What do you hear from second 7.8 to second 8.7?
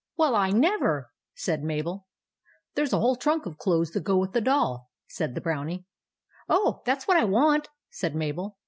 said Mabel.